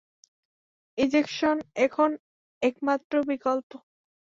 [0.97, 2.09] Ejection এখন
[2.61, 3.69] একমাত্র বিকল্প।